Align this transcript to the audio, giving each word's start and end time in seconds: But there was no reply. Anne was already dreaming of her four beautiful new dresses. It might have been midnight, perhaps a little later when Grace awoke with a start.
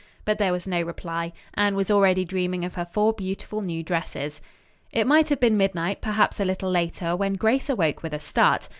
But 0.25 0.39
there 0.39 0.51
was 0.51 0.65
no 0.65 0.81
reply. 0.81 1.31
Anne 1.53 1.75
was 1.75 1.91
already 1.91 2.25
dreaming 2.25 2.65
of 2.65 2.73
her 2.73 2.85
four 2.85 3.13
beautiful 3.13 3.61
new 3.61 3.83
dresses. 3.83 4.41
It 4.91 5.05
might 5.05 5.29
have 5.29 5.39
been 5.39 5.57
midnight, 5.57 6.01
perhaps 6.01 6.39
a 6.39 6.43
little 6.45 6.71
later 6.71 7.15
when 7.15 7.35
Grace 7.35 7.69
awoke 7.69 8.01
with 8.01 8.13
a 8.15 8.19
start. 8.19 8.67